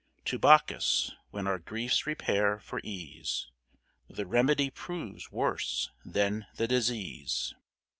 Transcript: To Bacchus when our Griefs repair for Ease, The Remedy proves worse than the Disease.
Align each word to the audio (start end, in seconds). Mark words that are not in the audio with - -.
To 0.25 0.39
Bacchus 0.39 1.11
when 1.29 1.45
our 1.45 1.59
Griefs 1.59 2.07
repair 2.07 2.59
for 2.59 2.81
Ease, 2.83 3.51
The 4.07 4.25
Remedy 4.25 4.71
proves 4.71 5.31
worse 5.31 5.91
than 6.03 6.47
the 6.55 6.67
Disease. 6.67 7.53